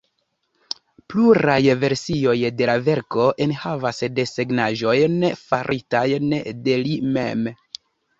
Pluraj 1.13 1.57
versioj 1.81 2.33
de 2.61 2.69
la 2.69 2.75
verko 2.87 3.25
enhavas 3.47 3.99
desegnaĵojn 4.21 5.19
faritajn 5.43 6.35
de 6.69 6.79
li 6.87 6.97
mem. 7.19 7.45